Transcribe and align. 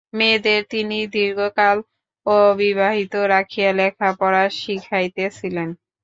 মেয়েদের 0.13 0.61
তিনি 0.71 0.97
দীর্ঘকাল 1.15 1.77
অবিবাহিত 2.25 3.13
রাখিয়া 3.33 3.71
লেখাপড়া 3.79 4.43
শিখাইতেছিলেন। 4.59 5.69